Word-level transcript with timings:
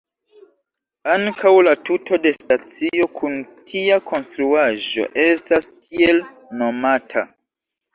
Ankaŭ 1.15 1.51
la 1.67 1.73
tuto 1.91 2.19
de 2.25 2.33
stacio 2.39 3.07
kun 3.21 3.37
tia 3.69 4.01
konstruaĵo 4.11 5.09
estas 5.29 5.73
tiel 5.81 6.29
nomata. 6.67 7.31